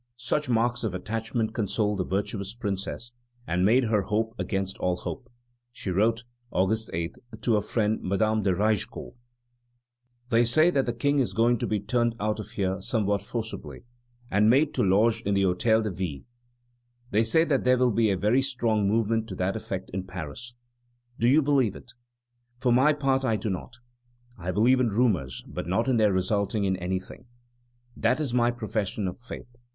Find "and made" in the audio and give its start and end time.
3.45-3.83, 14.31-14.73